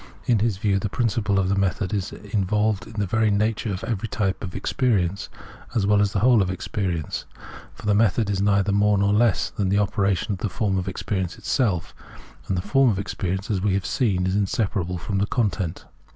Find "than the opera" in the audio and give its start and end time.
9.51-10.15